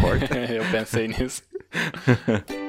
[0.00, 0.38] corta.
[0.52, 1.42] eu pensei nisso.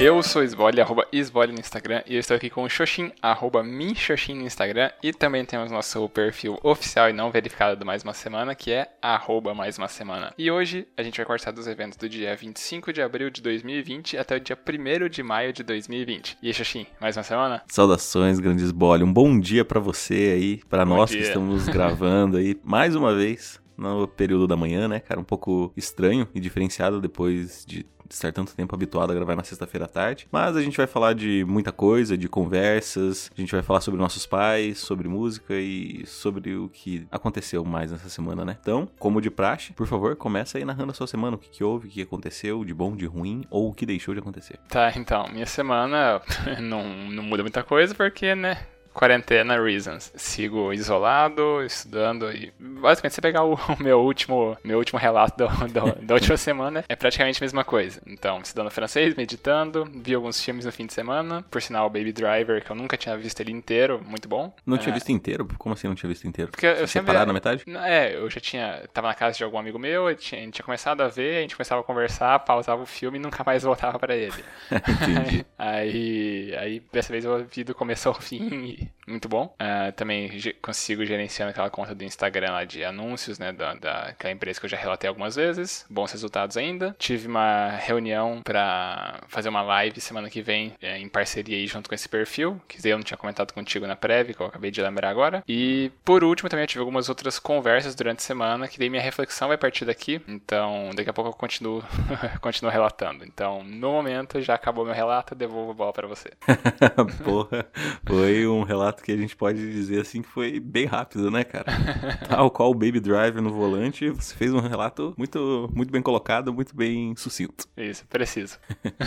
[0.00, 3.64] Eu sou Esbole, arroba Esbole no Instagram, e eu estou aqui com o Xoxin, arroba
[3.64, 8.14] Minxoxin no Instagram, e também temos nosso perfil oficial e não verificado do Mais Uma
[8.14, 10.32] Semana, que é arroba Mais Uma Semana.
[10.38, 14.16] E hoje a gente vai conversar dos eventos do dia 25 de abril de 2020
[14.16, 16.38] até o dia 1 de maio de 2020.
[16.40, 17.64] E aí, Xoxin, mais uma semana?
[17.66, 19.02] Saudações, grande Esbole.
[19.02, 21.18] Um bom dia para você aí, para nós dia.
[21.18, 25.20] que estamos gravando aí mais uma vez no período da manhã, né, cara?
[25.20, 29.84] Um pouco estranho e diferenciado depois de estar tanto tempo habituado a gravar na sexta-feira
[29.84, 30.26] à tarde.
[30.30, 34.00] Mas a gente vai falar de muita coisa, de conversas, a gente vai falar sobre
[34.00, 38.56] nossos pais, sobre música e sobre o que aconteceu mais nessa semana, né?
[38.60, 41.64] Então, como de praxe, por favor, começa aí narrando a sua semana, o que, que
[41.64, 44.58] houve, o que aconteceu, de bom, de ruim, ou o que deixou de acontecer.
[44.68, 46.20] Tá, então, minha semana
[46.60, 48.58] não, não muda muita coisa, porque, né,
[48.92, 50.12] quarentena reasons.
[50.16, 56.06] Sigo isolado, estudando e basicamente você pegar o, meu último meu último relato do, do,
[56.06, 58.00] da última semana é praticamente a mesma coisa.
[58.06, 62.64] Então, estudando francês, meditando, vi alguns filmes no fim de semana, por sinal Baby Driver,
[62.64, 64.52] que eu nunca tinha visto ele inteiro, muito bom.
[64.66, 64.78] Não é...
[64.78, 65.48] tinha visto inteiro?
[65.58, 66.50] Como assim não tinha visto inteiro?
[66.50, 67.64] Porque eu sempre na metade?
[67.84, 71.00] É, eu já tinha tava na casa de algum amigo meu, a gente tinha começado
[71.00, 74.16] a ver, a gente começava a conversar, pausava o filme e nunca mais voltava para
[74.16, 74.44] ele.
[74.70, 75.46] Entendi.
[75.58, 79.54] aí, aí dessa vez eu vi do começo ao fim e muito bom.
[79.60, 84.60] Uh, também consigo gerenciando aquela conta do Instagram lá de anúncios, né, da, daquela empresa
[84.60, 85.86] que eu já relatei algumas vezes.
[85.88, 86.94] Bons resultados ainda.
[86.98, 91.88] Tive uma reunião para fazer uma live semana que vem é, em parceria aí junto
[91.88, 94.80] com esse perfil, que eu não tinha comentado contigo na prévia, que eu acabei de
[94.82, 95.42] lembrar agora.
[95.46, 99.02] E por último também eu tive algumas outras conversas durante a semana, que daí minha
[99.02, 100.20] reflexão vai partir daqui.
[100.28, 101.82] Então daqui a pouco eu continuo,
[102.40, 103.24] continuo relatando.
[103.24, 106.30] Então no momento já acabou meu relato, devolvo a bola para você.
[107.24, 107.66] Porra,
[108.06, 111.44] foi um relato relato que a gente pode dizer assim que foi bem rápido, né,
[111.44, 111.72] cara?
[112.28, 116.52] Tal qual o Baby Driver no volante, você fez um relato muito, muito bem colocado,
[116.52, 117.66] muito bem sucinto.
[117.76, 118.58] Isso, preciso.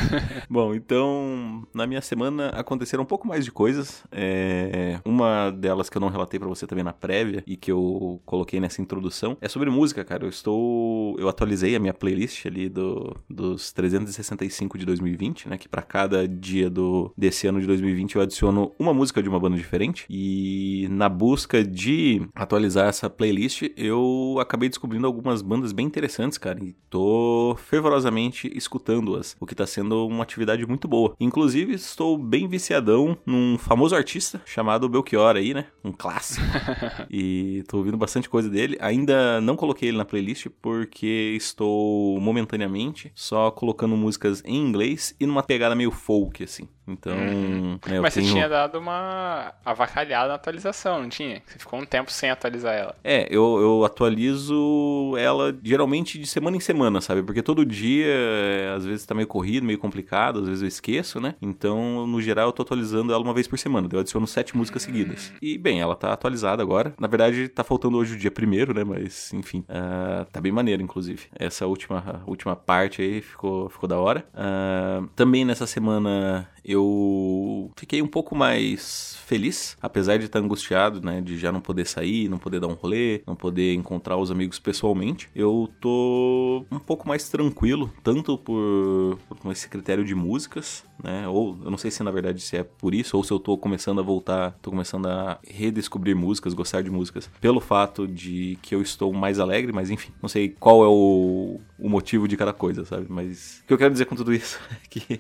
[0.50, 4.04] Bom, então, na minha semana aconteceram um pouco mais de coisas.
[4.12, 5.00] É...
[5.06, 8.60] Uma delas que eu não relatei para você também na prévia e que eu coloquei
[8.60, 10.26] nessa introdução é sobre música, cara.
[10.26, 11.16] Eu estou.
[11.20, 15.58] Eu atualizei a minha playlist ali do, dos 365 de 2020, né?
[15.58, 19.40] Que para cada dia do, desse ano de 2020 eu adiciono uma música de uma
[19.40, 19.81] banda diferente.
[20.10, 26.64] E na busca de atualizar essa playlist, eu acabei descobrindo algumas bandas bem interessantes, cara.
[26.64, 31.16] E tô fervorosamente escutando-as, o que tá sendo uma atividade muito boa.
[31.20, 35.66] Inclusive, estou bem viciadão num famoso artista chamado Belchior aí, né?
[35.84, 36.46] Um clássico.
[37.10, 38.78] e tô ouvindo bastante coisa dele.
[38.80, 45.26] Ainda não coloquei ele na playlist porque estou momentaneamente só colocando músicas em inglês e
[45.26, 46.68] numa pegada meio folk, assim.
[46.88, 47.14] Então.
[47.14, 47.80] Hum.
[47.88, 48.26] É, Mas tenho...
[48.26, 51.42] você tinha dado uma avacalhada na atualização, não tinha?
[51.46, 52.96] Você ficou um tempo sem atualizar ela.
[53.04, 57.24] É, eu, eu atualizo ela geralmente de semana em semana, sabe?
[57.24, 61.20] Porque todo dia, é, às vezes tá meio corrido, meio complicado, às vezes eu esqueço,
[61.20, 61.36] né?
[61.42, 63.88] Então, no geral, eu tô atualizando ela uma vez por semana.
[63.92, 65.32] Eu adiciono sete músicas seguidas.
[65.42, 66.94] E, bem, ela tá atualizada agora.
[67.00, 68.84] Na verdade, tá faltando hoje o dia primeiro, né?
[68.84, 71.28] Mas, enfim, uh, tá bem maneiro, inclusive.
[71.38, 74.26] Essa última, última parte aí ficou, ficou da hora.
[74.34, 81.22] Uh, também nessa semana eu fiquei um pouco mais feliz, apesar de estar angustiado, né,
[81.22, 84.60] de já não poder sair, não poder dar um rolê, não poder encontrar os amigos
[84.60, 85.30] pessoalmente.
[85.36, 91.58] Eu tô um pouco mais tranquilo, tanto por, por esse critério de músicas, né, ou
[91.64, 94.00] eu não sei se na verdade se é por isso ou se eu tô começando
[94.00, 98.82] a voltar, tô começando a redescobrir músicas, gostar de músicas, pelo fato de que eu
[98.82, 102.86] estou mais alegre, mas enfim, não sei qual é o, o motivo de cada coisa,
[102.86, 103.08] sabe?
[103.10, 105.20] Mas o que eu quero dizer com tudo isso é que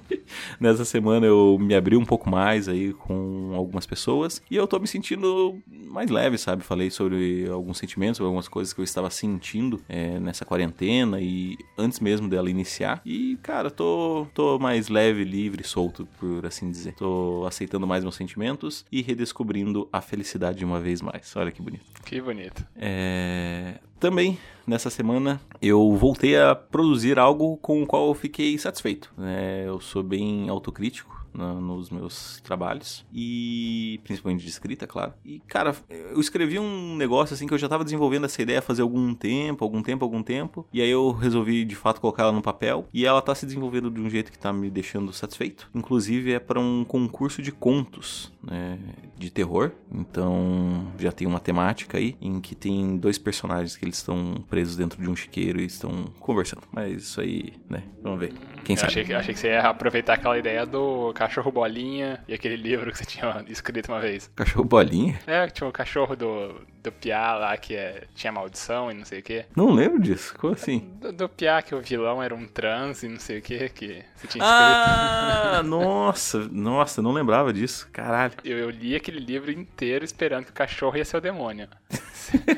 [0.59, 4.79] nessa semana eu me abri um pouco mais aí com algumas pessoas e eu tô
[4.79, 6.63] me sentindo mais leve, sabe?
[6.63, 11.57] Falei sobre alguns sentimentos, sobre algumas coisas que eu estava sentindo é, nessa quarentena e
[11.77, 13.01] antes mesmo dela iniciar.
[13.05, 16.93] E, cara, tô, tô mais leve, livre, solto, por assim dizer.
[16.93, 21.35] Tô aceitando mais meus sentimentos e redescobrindo a felicidade uma vez mais.
[21.35, 21.85] Olha que bonito.
[22.05, 22.65] Que bonito.
[22.75, 23.79] É...
[24.01, 29.13] Também, nessa semana, eu voltei a produzir algo com o qual eu fiquei satisfeito.
[29.19, 35.13] É, eu sou bem autocrítico nos meus trabalhos e principalmente de escrita, claro.
[35.23, 38.81] E cara, eu escrevi um negócio assim que eu já estava desenvolvendo essa ideia fazer
[38.81, 42.41] algum tempo, algum tempo, algum tempo, e aí eu resolvi de fato colocar ela no
[42.41, 45.69] papel e ela tá se desenvolvendo de um jeito que tá me deixando satisfeito.
[45.73, 48.77] Inclusive é para um concurso de contos, né,
[49.17, 49.71] de terror.
[49.91, 54.75] Então já tem uma temática aí em que tem dois personagens que eles estão presos
[54.77, 56.63] dentro de um chiqueiro e estão conversando.
[56.71, 57.83] Mas isso aí, né?
[58.01, 58.33] Vamos ver.
[58.63, 58.91] Quem Eu sabe?
[58.91, 62.91] achei, que, achei que você ia aproveitar aquela ideia do cachorro bolinha e aquele livro
[62.91, 64.31] que você tinha escrito uma vez.
[64.35, 65.19] Cachorro bolinha?
[65.27, 69.19] É, tinha o cachorro do, do Piá lá que é, tinha maldição e não sei
[69.19, 69.45] o que.
[69.55, 70.33] Não lembro disso.
[70.37, 70.79] Como assim?
[70.99, 74.03] Do, do Piá que o vilão era um trans e não sei o que que
[74.15, 74.43] você tinha escrito.
[74.43, 77.87] Ah, nossa, nossa, não lembrava disso.
[77.91, 78.33] Caralho.
[78.43, 81.67] Eu, eu li aquele livro inteiro esperando que o cachorro ia ser o demônio.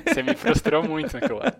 [0.05, 1.51] Você me frustrou muito naquilo lá.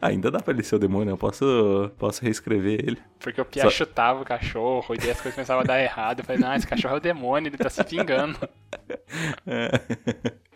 [0.00, 2.98] Ainda dá pra ele ser o demônio, eu posso, posso reescrever ele.
[3.20, 6.20] Porque o Pia Só- chutava o cachorro e daí as coisas começavam a dar errado.
[6.20, 8.38] Eu falei, não, esse cachorro é o demônio, ele tá se vingando.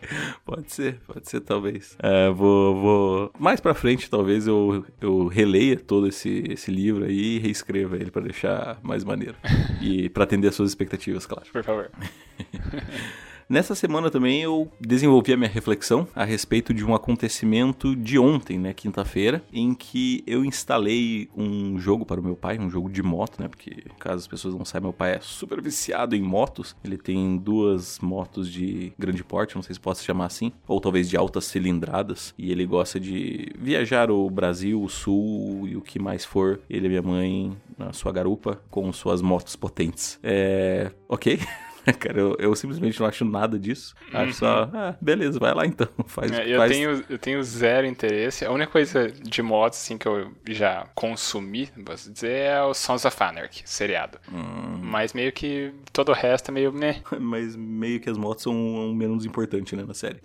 [0.45, 1.97] Pode ser, pode ser, talvez.
[2.03, 3.33] É, vou, vou.
[3.39, 8.11] Mais pra frente, talvez eu, eu releia todo esse, esse livro aí e reescreva ele
[8.11, 9.37] pra deixar mais maneiro.
[9.81, 11.47] E pra atender as suas expectativas, claro.
[11.53, 11.91] Por favor.
[13.51, 18.61] Nessa semana também eu desenvolvi a minha reflexão a respeito de um acontecimento de ontem,
[18.61, 23.03] né, quinta-feira, em que eu instalei um jogo para o meu pai, um jogo de
[23.03, 26.77] moto, né, porque caso as pessoas não saibam, meu pai é super viciado em motos.
[26.85, 31.11] Ele tem duas motos de grande porte, não sei se posso chamar assim, ou talvez
[31.11, 35.99] de altas cilindradas, e ele gosta de viajar o Brasil, o Sul e o que
[35.99, 36.61] mais for.
[36.71, 40.21] Ele e minha mãe na sua garupa com suas motos potentes.
[40.23, 41.41] É, OK?
[41.99, 43.95] Cara, eu, eu simplesmente não acho nada disso.
[44.13, 45.89] Acho só, ah, beleza, vai lá então.
[46.07, 46.73] Faz, É, eu, faz...
[46.73, 48.45] tenho, eu tenho zero interesse.
[48.45, 53.05] A única coisa de motos assim, que eu já consumi, posso dizer, é o Sons
[53.05, 54.19] of Anarchy, seriado.
[54.33, 56.73] Hum, Mas meio que todo o resto é meio.
[56.73, 57.03] Né?
[57.19, 60.21] mas meio que as motos são um menos importante, né, na série.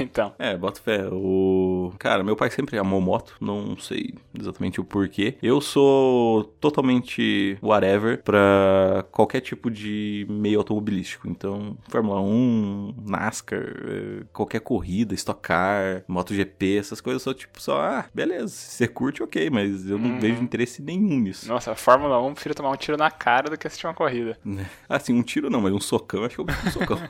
[0.00, 0.34] então.
[0.38, 1.06] É, boto fé.
[1.10, 1.92] O...
[1.98, 5.36] Cara, meu pai sempre amou moto, não sei exatamente o porquê.
[5.42, 10.89] Eu sou totalmente whatever pra qualquer tipo de meio automobilístico.
[11.26, 17.80] Então, Fórmula 1, NASCAR, eh, qualquer corrida, Stock Car, MotoGP, essas coisas, sou tipo só,
[17.80, 20.20] ah, beleza, se você curte, ok, mas eu não Uhum.
[20.20, 21.48] vejo interesse nenhum nisso.
[21.48, 23.94] Nossa, a Fórmula 1 eu prefiro tomar um tiro na cara do que assistir uma
[23.94, 24.38] corrida.
[24.88, 26.98] Assim, um tiro não, mas um socão, acho que eu prefiro um socão.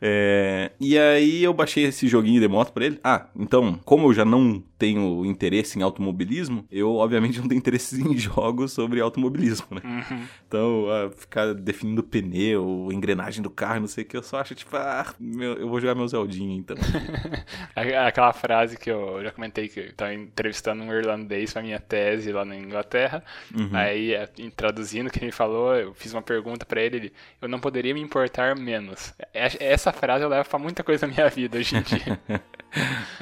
[0.00, 2.98] É, e aí eu baixei esse joguinho de moto pra ele.
[3.04, 8.00] Ah, então, como eu já não tenho interesse em automobilismo, eu obviamente não tenho interesse
[8.00, 9.82] em jogos sobre automobilismo, né?
[9.84, 10.24] Uhum.
[10.48, 14.54] Então, ah, ficar definindo pneu, engrenagem do carro, não sei o que, eu só acho
[14.54, 16.76] tipo, ah, meu, eu vou jogar meu Zeldinho então.
[18.06, 22.32] Aquela frase que eu já comentei que eu tava entrevistando um irlandês pra minha tese
[22.32, 23.22] lá na Inglaterra.
[23.54, 23.70] Uhum.
[23.72, 24.26] Aí, é,
[24.56, 27.12] traduzindo o que ele falou, eu fiz uma pergunta pra ele, ele,
[27.42, 29.12] eu não poderia me importar menos.
[29.34, 29.50] É-
[29.90, 32.20] Essa frase eu levo pra muita coisa na minha vida hoje em dia.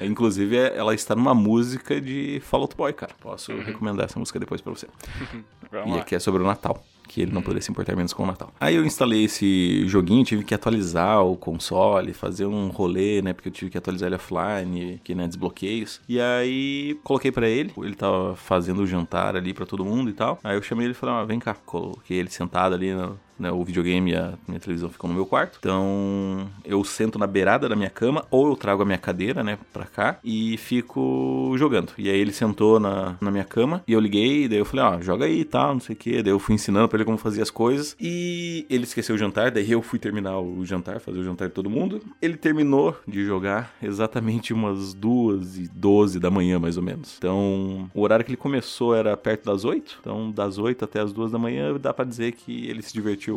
[0.03, 3.13] Inclusive, é- ela está numa música de Fall Out Boy, cara.
[3.21, 3.63] Posso Uhum.
[3.63, 4.87] recomendar essa música depois pra você.
[5.73, 6.01] Vamos E lá.
[6.03, 8.53] aqui é sobre o Natal, que ele não poderia se importar menos com o Natal.
[8.61, 13.33] Aí eu instalei esse joguinho, tive que atualizar o console, fazer um rolê, né?
[13.33, 16.01] Porque eu tive que atualizar ele offline, que né, desbloqueios.
[16.09, 20.15] E aí coloquei pra ele, ele tava fazendo o jantar ali pra todo mundo e
[20.15, 20.39] tal.
[20.45, 21.55] Aí eu chamei ele e falei, ah, vem cá.
[21.55, 25.27] Coloquei ele sentado ali no, né, o videogame e a minha televisão ficam no meu
[25.27, 25.59] quarto.
[25.59, 29.59] Então, eu sento na beirada da minha cama ou eu trago a minha cadeira, né,
[29.73, 31.93] pra cá e fico jogando.
[31.97, 35.01] E aí ele sentou na, na minha cama e eu liguei, daí eu falei, ó,
[35.01, 36.23] joga aí e tal, não sei o que.
[36.23, 39.51] Daí eu fui ensinando pra ele como fazia as coisas e ele esqueceu o jantar,
[39.51, 42.01] daí eu fui terminar o jantar, fazer o jantar de todo mundo.
[42.21, 47.17] Ele terminou de jogar exatamente umas duas e doze da manhã, mais ou menos.
[47.19, 49.99] Então, o horário que ele começou era perto das oito.
[50.01, 53.28] Então, das oito até as duas da manhã, dá pra dizer que ele se divertiu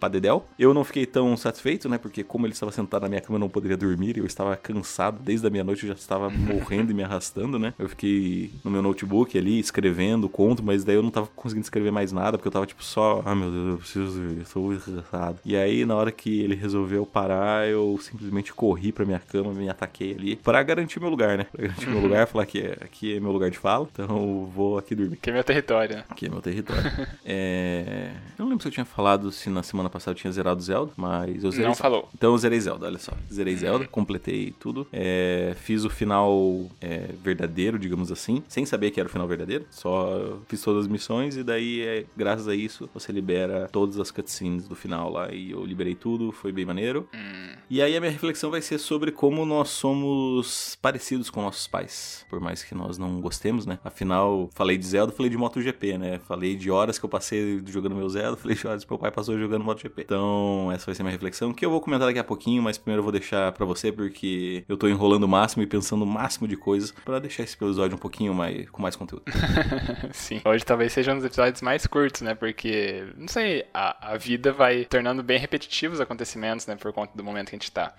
[0.00, 0.44] pra dedéu.
[0.58, 1.98] Eu não fiquei tão satisfeito, né?
[1.98, 4.18] Porque como ele estava sentado na minha cama, eu não poderia dormir.
[4.18, 5.20] Eu estava cansado.
[5.22, 7.74] Desde a meia-noite eu já estava morrendo e me arrastando, né?
[7.78, 11.90] Eu fiquei no meu notebook ali, escrevendo conto, mas daí eu não tava conseguindo escrever
[11.90, 14.84] mais nada, porque eu tava tipo só, ah meu Deus, eu preciso dormir, eu muito
[14.84, 15.38] cansado.
[15.44, 19.68] E aí, na hora que ele resolveu parar, eu simplesmente corri pra minha cama, me
[19.68, 21.44] ataquei ali, pra garantir meu lugar, né?
[21.44, 24.50] Pra garantir meu lugar, falar que é, aqui é meu lugar de fala, então eu
[24.54, 25.16] vou aqui dormir.
[25.16, 26.04] Que é meu território, né?
[26.08, 26.82] Aqui é meu território.
[27.24, 28.12] é...
[28.38, 30.92] Eu não lembro se eu tinha falado se na semana passada eu tinha zerado Zelda,
[30.96, 31.66] mas eu zerei.
[31.66, 32.08] Não falou.
[32.14, 33.12] Então eu zerei Zelda, olha só.
[33.32, 34.86] Zerei Zelda, completei tudo.
[34.92, 39.64] É, fiz o final é, verdadeiro, digamos assim, sem saber que era o final verdadeiro.
[39.70, 44.10] Só fiz todas as missões e daí, é, graças a isso, você libera todas as
[44.10, 45.32] cutscenes do final lá.
[45.32, 47.08] E eu liberei tudo, foi bem maneiro.
[47.14, 51.66] Hum, E aí a minha reflexão vai ser sobre como nós somos parecidos com nossos
[51.66, 53.78] pais, por mais que nós não gostemos, né?
[53.84, 56.18] Afinal, falei de Zelda, falei de MotoGP, né?
[56.26, 59.10] Falei de horas que eu passei jogando meu Zelda, falei de horas que meu pai
[59.10, 60.02] passou jogando MotoGP.
[60.02, 63.00] Então, essa vai ser minha reflexão, que eu vou comentar daqui a pouquinho, mas primeiro
[63.00, 66.48] eu vou deixar para você, porque eu tô enrolando o máximo e pensando o máximo
[66.48, 69.24] de coisas para deixar esse episódio um pouquinho mais com mais conteúdo.
[70.12, 70.40] Sim.
[70.44, 72.34] Hoje talvez seja um dos episódios mais curtos, né?
[72.34, 76.76] Porque, não sei, a, a vida vai tornando bem repetitivos os acontecimentos, né?
[76.76, 77.94] Por conta do momento que a gente tá.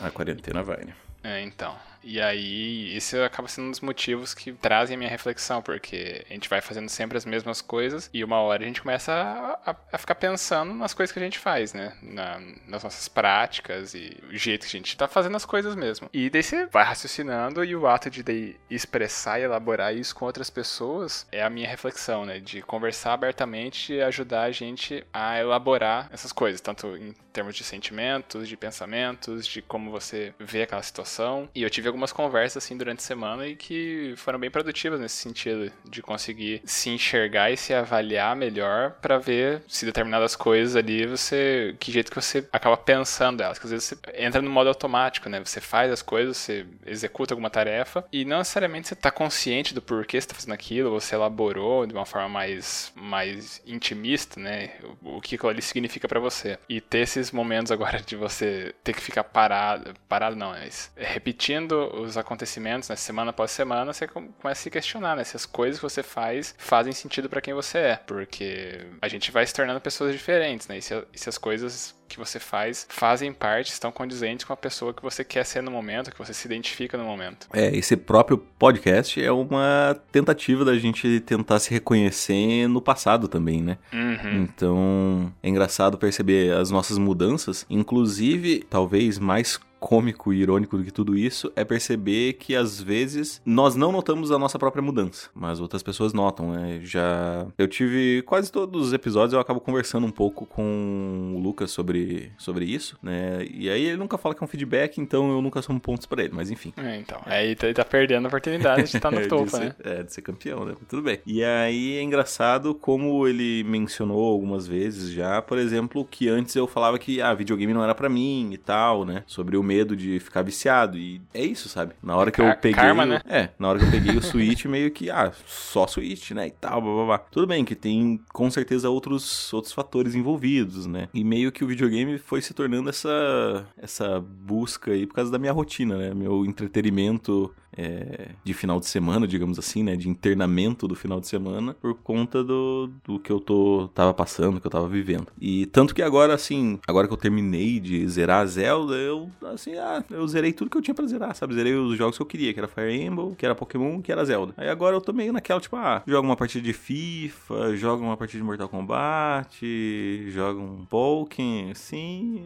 [0.00, 0.94] A quarentena vai, né?
[1.22, 1.74] É, então.
[2.06, 6.32] E aí, isso acaba sendo um dos motivos que trazem a minha reflexão, porque a
[6.32, 9.76] gente vai fazendo sempre as mesmas coisas e uma hora a gente começa a, a,
[9.92, 11.96] a ficar pensando nas coisas que a gente faz, né?
[12.00, 16.08] Na, nas nossas práticas e o jeito que a gente tá fazendo as coisas mesmo.
[16.12, 20.48] E daí você vai raciocinando e o ato de expressar e elaborar isso com outras
[20.48, 22.38] pessoas é a minha reflexão, né?
[22.38, 27.64] De conversar abertamente e ajudar a gente a elaborar essas coisas, tanto em termos de
[27.64, 31.48] sentimentos, de pensamentos, de como você vê aquela situação.
[31.54, 35.16] E eu tive algumas conversas assim durante a semana e que foram bem produtivas nesse
[35.16, 41.06] sentido de conseguir se enxergar e se avaliar melhor para ver se determinadas coisas ali
[41.06, 44.68] você que jeito que você acaba pensando elas, que às vezes você entra no modo
[44.68, 45.42] automático, né?
[45.42, 49.80] Você faz as coisas, você executa alguma tarefa e não necessariamente você tá consciente do
[49.80, 54.72] porquê você tá fazendo aquilo, você elaborou de uma forma mais mais intimista, né?
[55.02, 56.58] O que aquilo ali significa para você.
[56.68, 61.85] E ter esses momentos agora de você ter que ficar parado, parado não, mas repetindo
[61.94, 65.78] os acontecimentos, né, semana após semana, você começa a se questionar, né, se as coisas
[65.78, 69.80] que você faz fazem sentido para quem você é, porque a gente vai se tornando
[69.80, 73.90] pessoas diferentes, né, e se, e se as coisas que você faz fazem parte, estão
[73.90, 77.04] condizentes com a pessoa que você quer ser no momento, que você se identifica no
[77.04, 77.48] momento.
[77.52, 83.62] É, esse próprio podcast é uma tentativa da gente tentar se reconhecer no passado também,
[83.62, 83.78] né?
[83.92, 84.42] Uhum.
[84.42, 90.90] Então, é engraçado perceber as nossas mudanças, inclusive, talvez mais cômico e irônico do que
[90.90, 95.60] tudo isso é perceber que às vezes nós não notamos a nossa própria mudança, mas
[95.60, 96.80] outras pessoas notam, né?
[96.82, 101.70] Já eu tive quase todos os episódios eu acabo conversando um pouco com o Lucas
[101.70, 103.44] sobre, sobre isso, né?
[103.50, 106.24] E aí ele nunca fala que é um feedback, então eu nunca somo pontos para
[106.24, 106.72] ele, mas enfim.
[106.76, 107.20] É, então.
[107.24, 109.74] Aí ele tá perdendo a oportunidade de estar no topo, ser, né?
[109.84, 110.74] É, de ser campeão, né?
[110.88, 111.20] Tudo bem.
[111.26, 116.66] E aí é engraçado como ele mencionou algumas vezes já, por exemplo, que antes eu
[116.66, 119.22] falava que ah, videogame não era para mim e tal, né?
[119.26, 120.96] Sobre o medo de ficar viciado.
[120.96, 121.94] E é isso, sabe?
[122.02, 122.74] Na hora que eu peguei.
[122.74, 123.20] Karma, né?
[123.26, 126.46] É, na hora que eu peguei o Switch, meio que, ah, só Switch, né?
[126.46, 127.18] E tal, blá, blá, blá.
[127.18, 131.08] Tudo bem que tem com certeza outros, outros fatores envolvidos, né?
[131.12, 135.38] E meio que o videogame foi se tornando essa, essa busca aí por causa da
[135.38, 136.14] minha rotina, né?
[136.14, 139.96] Meu entretenimento é, de final de semana, digamos assim, né?
[139.96, 144.60] De internamento do final de semana por conta do, do que eu tô, tava passando,
[144.60, 145.28] que eu tava vivendo.
[145.40, 149.74] E tanto que agora, assim, agora que eu terminei de zerar a Zelda, eu, assim,
[149.76, 151.54] ah, eu zerei tudo que eu tinha pra zerar, sabe?
[151.54, 154.24] Zerei os jogos que eu queria, que era Fire Emblem, que era Pokémon, que era
[154.24, 154.54] Zelda.
[154.56, 158.16] Aí agora eu tô meio naquela, tipo, ah, jogo uma partida de FIFA, jogo uma
[158.16, 162.42] partida de Mortal Kombat, jogo um Pokémon, assim,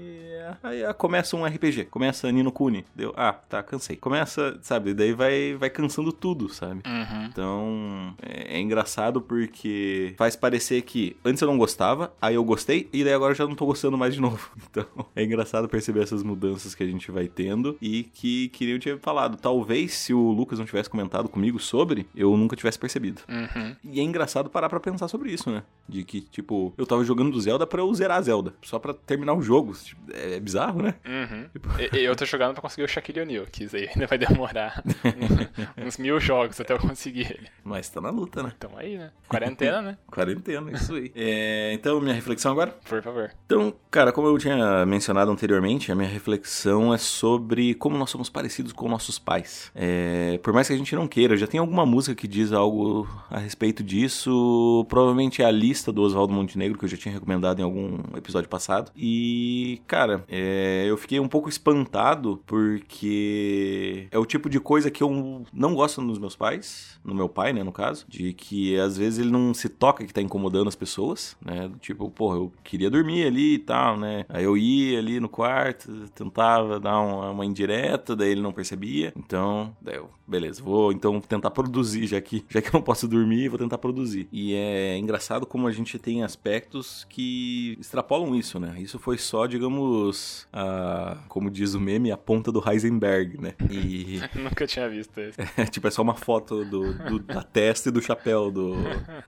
[0.62, 3.96] aí começa um RPG, começa Nino Kuni, deu, ah, tá, cansei.
[3.96, 6.82] Começa, sabe, daí vai, vai cansando tudo, sabe?
[6.86, 7.24] Uhum.
[7.26, 12.88] Então, é, é, engraçado porque faz parecer que antes eu não gostava, aí eu gostei,
[12.92, 14.50] e daí agora eu já não tô gostando mais de novo.
[14.70, 14.86] Então,
[15.16, 18.96] é engraçado perceber essas mudanças que a gente vai tendo e que, que eu tinha
[18.98, 19.36] falado.
[19.36, 23.22] Talvez se o Lucas não tivesse comentado comigo sobre, eu nunca tivesse percebido.
[23.28, 23.74] Uhum.
[23.82, 25.64] E é engraçado parar pra pensar sobre isso, né?
[25.88, 28.94] De que, tipo, eu tava jogando do Zelda pra eu zerar a Zelda, só pra
[28.94, 29.72] terminar o jogo.
[29.72, 30.94] Tipo, é, é, bizarro, né?
[31.04, 31.48] Uhum.
[31.52, 31.68] Tipo...
[31.96, 34.82] Eu tô jogando pra conseguir o Shaquille O'Neal, que isso aí ainda vai demorar
[35.84, 37.48] uns mil jogos até eu conseguir ele.
[37.64, 38.52] Mas tá na luta, né?
[38.56, 39.10] Então aí, né?
[39.28, 39.98] Quarentena, né?
[40.10, 41.12] Quarentena, isso aí.
[41.14, 42.76] É, então, minha reflexão agora?
[42.88, 43.30] Por favor.
[43.46, 48.28] Então, cara, como eu tinha mencionado anteriormente, a minha reflexão é sobre como nós somos
[48.28, 49.70] parecidos com nossos pais.
[49.74, 53.08] É, por mais que a gente não queira, já tem alguma música que diz algo
[53.30, 54.84] a respeito disso.
[54.88, 58.48] Provavelmente é a lista do Oswaldo Montenegro, que eu já tinha recomendado em algum episódio
[58.48, 58.90] passado.
[58.96, 65.02] E, cara, é, eu fiquei um pouco espantado porque é o tipo de coisa que
[65.02, 68.96] eu não gosto nos meus pais, no meu pai, né, no caso, de que às
[68.96, 71.70] vezes ele não se toca que tá incomodando as pessoas, né?
[71.80, 74.24] Tipo, porra, eu queria dormir ali e tal, né?
[74.28, 79.12] Aí eu ia ali no quarto, tentava dar uma, uma indireta, daí ele não percebia.
[79.16, 83.08] Então, daí eu, beleza, vou então tentar produzir, já que, já que eu não posso
[83.08, 84.28] dormir, vou tentar produzir.
[84.32, 88.76] E é engraçado como a gente tem aspectos que extrapolam isso, né?
[88.78, 93.54] Isso foi só, digamos, a, como diz o meme, a ponta do Heisenberg, né?
[93.70, 94.20] E.
[94.38, 95.38] Nunca tinha visto isso.
[95.56, 98.74] É, tipo, é só uma foto do, do, da testa e do chapéu do,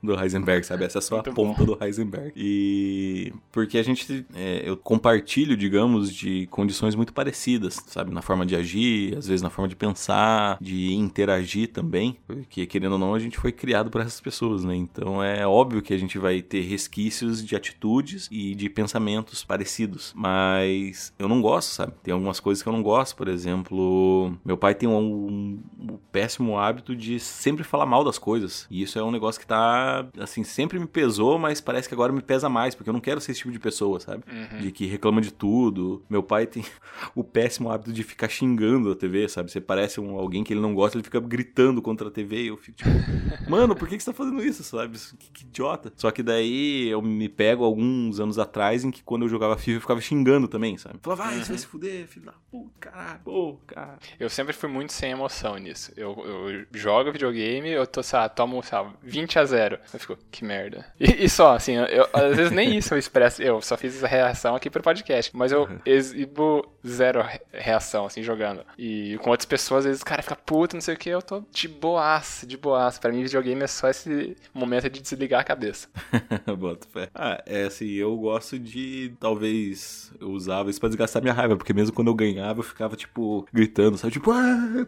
[0.02, 0.84] do Heisenberg, sabe?
[0.84, 1.76] Essa é só Muito a ponta bom.
[1.76, 2.32] do Heisenberg.
[2.36, 3.32] E.
[3.50, 4.24] Porque a gente.
[4.34, 8.12] É, eu compartilho, digamos, de condições muito parecidas, sabe?
[8.12, 12.16] Na forma de agir, às vezes na forma de pensar, de interagir também.
[12.26, 14.74] Porque, querendo ou não, a gente foi criado por essas pessoas, né?
[14.74, 20.12] Então é óbvio que a gente vai ter resquícios de atitudes e de pensamentos parecidos.
[20.16, 21.92] Mas eu não gosto, sabe?
[22.02, 23.16] Tem algumas coisas que eu não gosto.
[23.16, 28.18] Por exemplo, meu pai tem um, um, um péssimo hábito de sempre falar mal das
[28.18, 28.66] coisas.
[28.70, 32.12] E isso é um negócio que tá, assim, sempre me pesou, mas parece que agora
[32.12, 34.24] me pesa mais, porque eu não quero ser esse tipo de pessoa, sabe?
[34.30, 34.60] Uhum.
[34.60, 36.02] De que reclama de tudo.
[36.08, 36.64] Meu pai tem
[37.14, 39.50] o péssimo hábito de ficar xingando a TV, sabe?
[39.50, 42.46] Você parece um, alguém que ele não gosta, ele fica gritando contra a TV e
[42.48, 42.90] eu fico tipo,
[43.50, 44.98] mano, por que, que você tá fazendo isso, sabe?
[45.18, 45.92] Que, que idiota.
[45.96, 49.76] Só que daí eu me pego alguns anos atrás em que quando eu jogava FIFA
[49.76, 50.98] eu ficava xingando também, sabe?
[51.02, 51.44] Falava, vai, uhum.
[51.44, 53.98] você vai se fuder, filho da puta, caralho, pô, cara.
[54.18, 55.92] Eu sempre fui muito sem emoção nisso.
[55.96, 59.78] Eu, eu jogo videogame, eu tô, sei lá, tomo, sei lá, 20 a 0.
[59.92, 60.84] Eu fico, que merda.
[60.98, 63.42] E, e só, assim, eu, às vezes nem isso eu expresso.
[63.42, 65.78] Eu só fiz essa reação aqui pro podcast, mas eu uhum.
[65.84, 68.64] exibo zero reação, assim, jogando.
[68.78, 71.22] E com outras pessoas, às vezes o cara fica puto, não sei o que, eu
[71.22, 73.00] tô de boaça, de boaça.
[73.00, 75.88] Pra mim, videogame é só esse momento de desligar a cabeça.
[76.58, 77.08] Boto fé.
[77.14, 81.72] Ah, é assim, eu gosto de, talvez, eu usava isso pra desgastar minha raiva, porque
[81.72, 84.12] mesmo quando eu ganhava, eu ficava, tipo, gritando, sabe?
[84.12, 84.86] Tipo, ah,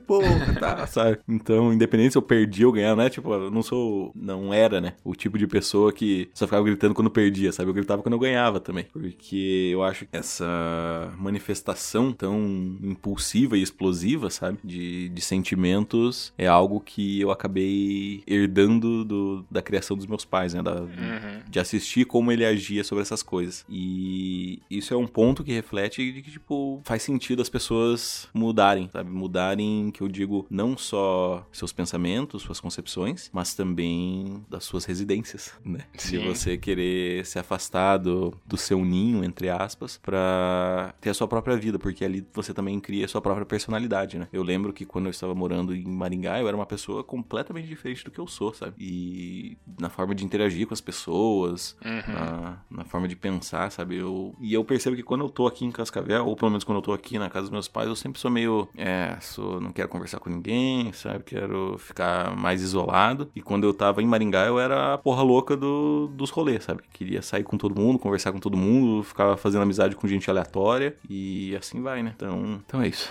[0.58, 1.18] tá, sabe?
[1.28, 3.10] Então, independente se eu perdia ou ganhava, né?
[3.10, 4.94] Tipo, eu não sou, não era, né?
[5.04, 7.70] O tipo de pessoa que só ficava gritando quando perdia, sabe?
[7.70, 8.84] Eu gritava quando eu ganhava também.
[8.92, 12.38] Porque eu acho que essa manifestação tão
[12.82, 14.58] impulsiva e explosiva, sabe?
[14.64, 20.54] De, de sentimentos é algo que eu acabei herdando do, da criação dos meus pais,
[20.54, 20.62] né?
[20.62, 21.42] Da, uhum.
[21.48, 23.64] De assistir como ele agia sobre essas coisas.
[23.68, 28.88] E isso é um ponto que reflete de que, tipo, faz sentido as pessoas mudarem,
[28.92, 29.10] sabe?
[29.10, 35.52] Mudarem, que eu digo, não só seus pensamentos, suas concepções, mas também das suas residências,
[35.64, 35.80] né?
[35.96, 36.18] Sim.
[36.18, 41.28] De você querer se afastar do, do seu ninho, entre aspas, para ter a sua
[41.28, 44.28] própria vida, porque ali você também cria a sua própria personalidade, né?
[44.32, 48.04] Eu lembro que quando eu estava morando em Maringá, eu era uma pessoa completamente diferente
[48.04, 48.74] do que eu sou, sabe?
[48.78, 52.14] E na forma de interagir com as pessoas, uhum.
[52.14, 53.96] na, na, forma de pensar, sabe?
[53.96, 56.78] Eu, e eu percebo que quando eu tô aqui em Cascavel, ou pelo menos quando
[56.78, 59.72] eu tô aqui na casa dos meus pais, eu sempre sou meio, é, sou, não
[59.72, 61.24] quero conversar com ninguém, sabe?
[61.24, 63.30] Quero ficar mais isolado.
[63.34, 66.82] E quando eu tava em Maringá, eu era a porra louca do, dos rolês, sabe?
[66.92, 70.96] Queria sair com todo mundo, conversar com todo mundo, ficava fazendo amizade com gente aleatória
[71.08, 72.12] e assim vai, né?
[72.14, 73.10] Então, então é isso.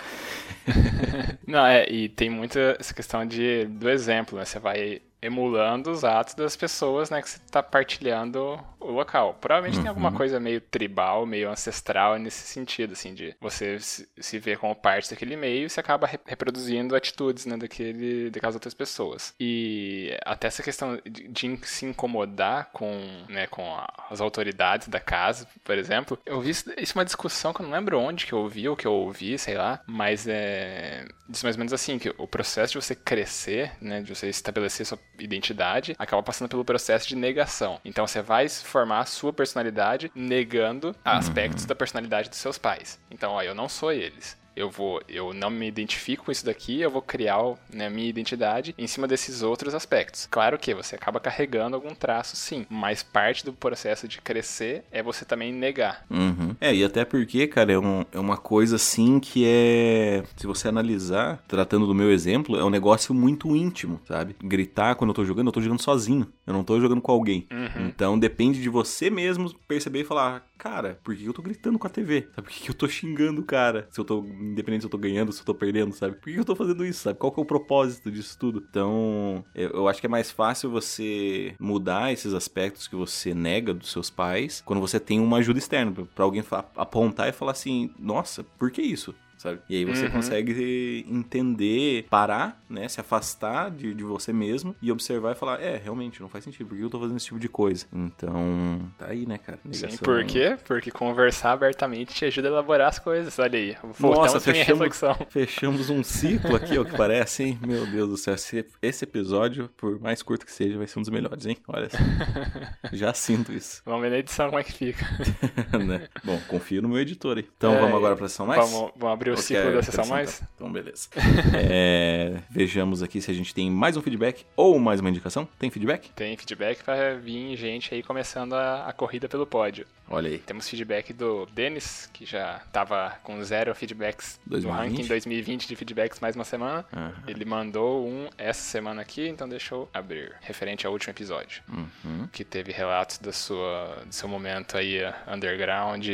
[1.46, 4.44] não, é, e tem muita essa questão de, do exemplo, né?
[4.44, 9.34] Você vai emulando os atos das pessoas, né, que você está partilhando o local.
[9.40, 9.82] Provavelmente uhum.
[9.82, 10.16] tem alguma uhum.
[10.16, 15.36] coisa meio tribal, meio ancestral nesse sentido, assim, de você se ver como parte daquele
[15.36, 19.34] meio e você acaba re reproduzindo atitudes, né, daquele, daquelas outras pessoas.
[19.40, 22.92] E até essa questão de, de se incomodar com,
[23.28, 27.04] né, com a, as autoridades da casa, por exemplo, eu vi isso, isso é uma
[27.04, 29.80] discussão que eu não lembro onde que eu ouvi ou que eu ouvi, sei lá,
[29.86, 34.14] mas é, diz mais ou menos assim, que o processo de você crescer, né, de
[34.14, 37.80] você estabelecer sua identidade, acaba passando pelo processo de negação.
[37.84, 41.68] Então você vai formar a sua personalidade negando aspectos uhum.
[41.68, 42.98] da personalidade dos seus pais.
[43.10, 46.80] Então, ó, eu não sou eles eu vou, eu não me identifico com isso daqui,
[46.80, 47.38] eu vou criar
[47.72, 50.26] né, minha identidade em cima desses outros aspectos.
[50.30, 55.02] Claro que você acaba carregando algum traço, sim, mas parte do processo de crescer é
[55.02, 56.04] você também negar.
[56.10, 56.54] Uhum.
[56.60, 60.68] É, e até porque, cara, é, um, é uma coisa assim que é, se você
[60.68, 64.36] analisar, tratando do meu exemplo, é um negócio muito íntimo, sabe?
[64.42, 67.46] Gritar quando eu tô jogando, eu tô jogando sozinho, eu não tô jogando com alguém.
[67.50, 67.86] Uhum.
[67.86, 71.86] Então depende de você mesmo perceber e falar, cara, por que eu tô gritando com
[71.86, 72.28] a TV?
[72.34, 72.48] Sabe?
[72.48, 73.88] Por que eu tô xingando o cara?
[73.90, 76.16] Se eu tô independente se eu tô ganhando, se eu tô perdendo, sabe?
[76.16, 77.18] Por que eu tô fazendo isso, sabe?
[77.18, 78.64] Qual que é o propósito disso tudo?
[78.68, 83.72] Então, eu, eu acho que é mais fácil você mudar esses aspectos que você nega
[83.72, 86.44] dos seus pais quando você tem uma ajuda externa, para alguém
[86.76, 89.14] apontar e falar assim: nossa, por que isso?
[89.44, 89.60] Sabe?
[89.68, 90.12] E aí você uhum.
[90.12, 92.88] consegue entender, parar, né?
[92.88, 96.66] Se afastar de, de você mesmo e observar e falar, é, realmente, não faz sentido,
[96.66, 97.86] por que eu tô fazendo esse tipo de coisa?
[97.92, 99.58] Então, tá aí, né, cara?
[99.62, 99.90] Negação...
[99.90, 100.56] Sim, por quê?
[100.66, 103.76] Porque conversar abertamente te ajuda a elaborar as coisas, olha aí.
[104.00, 104.88] Nossa, fechamos,
[105.28, 107.58] fechamos um ciclo aqui, o que parece, hein?
[107.66, 108.34] Meu Deus do céu,
[108.80, 111.58] esse episódio, por mais curto que seja, vai ser um dos melhores, hein?
[111.68, 111.98] Olha só.
[112.92, 113.82] Já sinto isso.
[113.84, 115.04] Vamos ver na edição como é que fica.
[115.84, 116.08] né?
[116.24, 117.48] Bom, confio no meu editor aí.
[117.56, 118.70] Então, é, vamos agora pra sessão mais?
[118.70, 120.42] Vamos, vamos abrir o ciclo da sessão mais?
[120.54, 121.08] Então, beleza.
[121.54, 125.48] é, vejamos aqui se a gente tem mais um feedback ou mais uma indicação.
[125.58, 126.10] Tem feedback?
[126.10, 129.86] Tem feedback pra vir gente aí começando a, a corrida pelo pódio.
[130.08, 130.38] Olha aí.
[130.38, 134.62] Temos feedback do Denis, que já tava com zero feedbacks 2020?
[134.62, 136.84] do ranking 2020 de feedbacks mais uma semana.
[136.92, 137.12] Uhum.
[137.26, 140.34] Ele mandou um essa semana aqui, então deixa eu abrir.
[140.40, 141.62] Referente ao último episódio.
[141.68, 142.28] Uhum.
[142.30, 146.06] Que teve relatos da sua, do seu momento aí underground.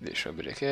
[0.00, 0.66] Deixa eu abrir aqui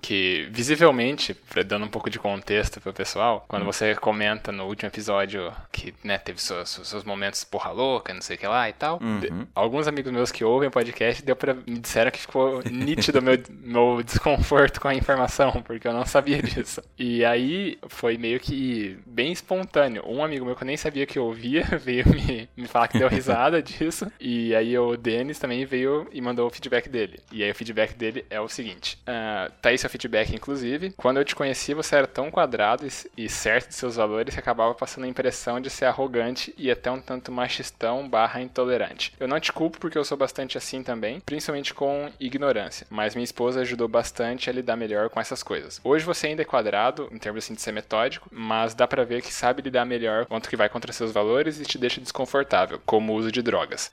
[0.00, 3.66] que visivelmente, dando um pouco de contexto pro pessoal, quando hum.
[3.66, 8.36] você comenta no último episódio que, né, teve seus, seus momentos porra louca, não sei
[8.36, 9.46] o que lá e tal, uhum.
[9.54, 13.38] alguns amigos meus que ouvem o podcast deu pra, me disseram que ficou nítido meu,
[13.62, 16.82] meu desconforto com a informação, porque eu não sabia disso.
[16.98, 20.02] E aí foi meio que bem espontâneo.
[20.06, 22.98] Um amigo meu que eu nem sabia que eu ouvia veio me, me falar que
[22.98, 27.20] deu risada disso, e aí o Denis também veio e mandou o feedback dele.
[27.30, 30.92] E aí o feedback dele é o seguinte: uh, Thaís seu feedback, inclusive.
[30.96, 34.74] Quando eu te conheci, você era tão quadrado e certo de seus valores que acabava
[34.74, 39.12] passando a impressão de ser arrogante e até um tanto machistão barra intolerante.
[39.18, 43.24] Eu não te culpo porque eu sou bastante assim também, principalmente com ignorância, mas minha
[43.24, 45.80] esposa ajudou bastante a lidar melhor com essas coisas.
[45.82, 49.22] Hoje você ainda é quadrado, em termos assim de ser metódico, mas dá pra ver
[49.22, 53.12] que sabe lidar melhor quanto que vai contra seus valores e te deixa desconfortável, como
[53.12, 53.90] o uso de drogas.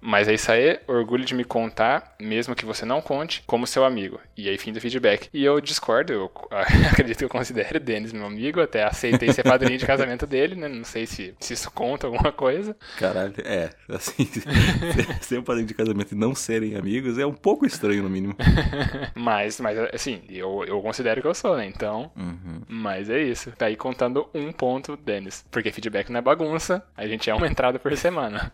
[0.00, 3.84] mas é isso aí, orgulho de me contar, mesmo que você não conte, como seu
[3.84, 4.20] amigo.
[4.36, 5.28] E aí, fim do vídeo feedback.
[5.32, 6.30] E eu discordo, eu
[6.90, 10.54] acredito que eu considero o Denis meu amigo, até aceitei ser padrinho de casamento dele,
[10.54, 10.68] né?
[10.68, 12.76] Não sei se, se isso conta alguma coisa.
[12.98, 14.28] Caralho, é, assim,
[15.20, 18.36] ser um padrinho de casamento e não serem amigos é um pouco estranho, no mínimo.
[19.14, 21.66] mas, mas, assim, eu, eu considero que eu sou, né?
[21.66, 22.62] Então, uhum.
[22.68, 23.52] mas é isso.
[23.52, 25.44] Tá aí contando um ponto, Denis.
[25.50, 28.52] Porque feedback não é bagunça, a gente é uma entrada por semana.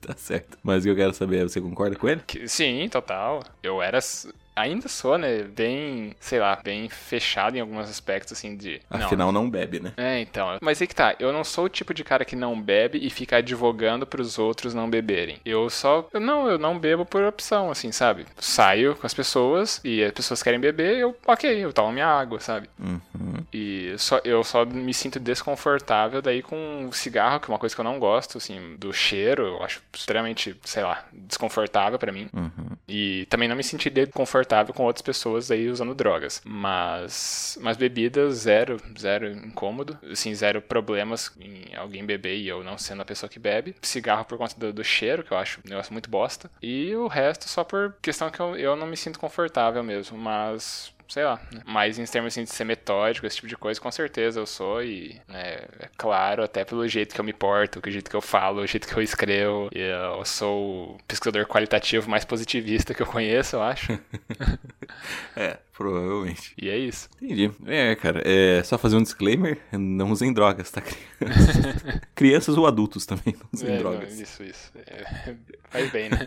[0.00, 0.58] tá certo.
[0.62, 2.20] Mas o que eu quero saber é, você concorda com ele?
[2.26, 3.42] Que, sim, total.
[3.62, 4.00] Eu era
[4.56, 8.80] ainda sou, né, bem, sei lá, bem fechado em alguns aspectos, assim, de...
[8.88, 9.92] Afinal, não, não bebe, né?
[9.98, 10.56] É, então.
[10.62, 13.10] Mas aí que tá, eu não sou o tipo de cara que não bebe e
[13.10, 15.38] fica advogando pros outros não beberem.
[15.44, 16.08] Eu só...
[16.12, 18.24] Eu não, eu não bebo por opção, assim, sabe?
[18.38, 22.40] Saio com as pessoas e as pessoas querem beber, eu, ok, eu tomo minha água,
[22.40, 22.70] sabe?
[22.78, 23.44] Uhum.
[23.52, 27.80] E só, eu só me sinto desconfortável daí com cigarro, que é uma coisa que
[27.80, 32.28] eu não gosto, assim, do cheiro, eu acho extremamente, sei lá, desconfortável para mim.
[32.32, 32.76] Uhum.
[32.88, 36.40] E também não me senti desconfortável confortável com outras pessoas aí usando drogas.
[36.44, 39.98] Mas, mas bebidas, zero, zero incômodo.
[40.10, 43.74] Assim, zero problemas em alguém beber e eu não sendo a pessoa que bebe.
[43.82, 46.50] Cigarro por conta do, do cheiro, que eu acho um negócio muito bosta.
[46.62, 50.16] E o resto só por questão que eu, eu não me sinto confortável mesmo.
[50.16, 51.40] Mas sei lá.
[51.52, 51.62] Né?
[51.64, 54.82] Mas em termos assim, de ser metódico, esse tipo de coisa, com certeza eu sou.
[54.82, 58.20] E né, é claro, até pelo jeito que eu me porto, o jeito que eu
[58.20, 59.68] falo, o jeito que eu escrevo.
[59.72, 63.98] Eu sou o pesquisador qualitativo mais positivista que eu conheço, eu acho.
[65.36, 66.54] é, provavelmente.
[66.60, 67.08] E é isso.
[67.20, 67.50] Entendi.
[67.66, 70.80] É, cara, é só fazer um disclaimer: não usem drogas, tá?
[70.80, 74.14] Crianças, Crianças ou adultos também não usem é, drogas.
[74.14, 74.72] Não, isso, isso.
[74.76, 75.34] É,
[75.68, 76.18] faz bem, né?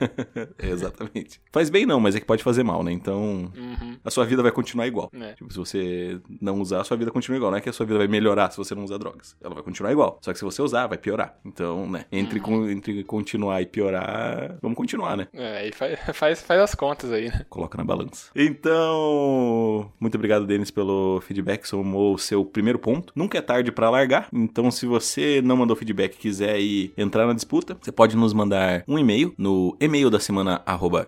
[0.59, 1.41] Exatamente.
[1.51, 2.91] Faz bem não, mas é que pode fazer mal, né?
[2.91, 3.97] Então, uhum.
[4.03, 5.09] a sua vida vai continuar igual.
[5.13, 5.33] É.
[5.33, 7.51] Tipo, se você não usar, a sua vida continua igual.
[7.51, 9.35] Não é que a sua vida vai melhorar se você não usar drogas.
[9.41, 10.19] Ela vai continuar igual.
[10.21, 11.37] Só que se você usar, vai piorar.
[11.43, 12.05] Então, né?
[12.11, 12.69] Entre, uhum.
[12.69, 15.27] entre continuar e piorar, vamos continuar, né?
[15.33, 17.45] É, aí faz, faz, faz as contas aí, né?
[17.49, 18.29] Coloca na balança.
[18.49, 21.65] Então, muito obrigado, Denis, pelo feedback.
[21.67, 23.11] Somou o seu primeiro ponto.
[23.15, 24.27] Nunca é tarde para largar.
[24.33, 28.33] Então, se você não mandou feedback e quiser ir entrar na disputa, você pode nos
[28.33, 30.61] mandar um e-mail no e-mail da semana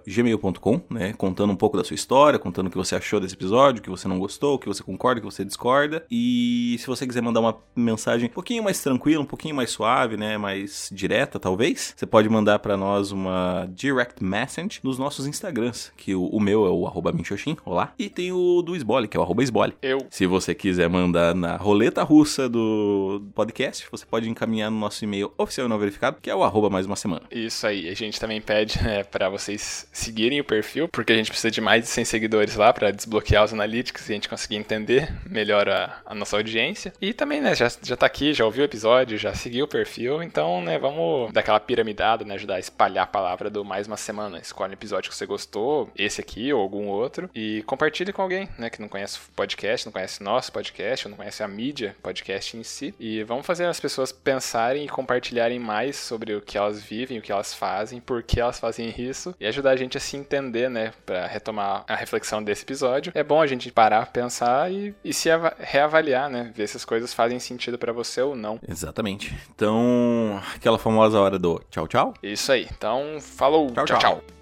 [0.08, 1.14] gmail.com, né?
[1.14, 3.90] Contando um pouco da sua história, contando o que você achou desse episódio episódio, que
[3.90, 6.06] você não gostou, que você concorda, que você discorda.
[6.10, 10.16] E se você quiser mandar uma mensagem um pouquinho mais tranquila, um pouquinho mais suave,
[10.16, 15.92] né, mais direta, talvez, você pode mandar para nós uma direct message nos nossos Instagrams,
[15.98, 19.16] que o, o meu é o arroba minxoxin, olá, e tem o do Esbole, que
[19.16, 19.74] é o arroba Esbole.
[19.82, 20.06] Eu.
[20.10, 25.32] Se você quiser mandar na roleta russa do podcast, você pode encaminhar no nosso e-mail
[25.38, 27.24] oficial e não verificado, que é o arroba mais uma semana.
[27.32, 31.30] Isso aí, a gente também pede né, para vocês seguirem o perfil, porque a gente
[31.30, 34.58] precisa de mais de 100 seguidores lá para desbloquear os analytics e a gente conseguir
[34.58, 36.94] entender melhor a, a, nossa audiência.
[37.02, 40.22] E também, né, já, já tá aqui, já ouviu o episódio, já seguiu o perfil,
[40.22, 43.98] então, né, vamos dar aquela piramidada, né, ajudar a espalhar a palavra do mais uma
[43.98, 44.40] semana.
[44.40, 48.50] Escolhe um episódio que você gostou, esse aqui ou algum outro, e compartilhe com alguém,
[48.58, 51.96] né, que não conhece o podcast, não conhece nosso podcast, ou não conhece a mídia
[52.02, 52.94] podcast em si.
[53.00, 57.22] E vamos fazer as pessoas pensarem e compartilharem mais sobre o que elas vivem, o
[57.22, 60.70] que elas fazem, por que elas fazem isso, e ajudar a gente a se entender,
[60.70, 63.12] né, para retomar a reflexão desse episódio.
[63.16, 65.30] É bom a gente parar, pensar e, e se
[65.60, 66.52] reavaliar, né?
[66.56, 68.60] Ver se as coisas fazem sentido para você ou não.
[68.68, 69.36] Exatamente.
[69.56, 72.14] Então, aquela famosa hora do tchau, tchau.
[72.22, 72.68] Isso aí.
[72.72, 73.72] Então, falou.
[73.72, 73.86] tchau.
[73.86, 74.00] tchau.
[74.00, 74.41] tchau.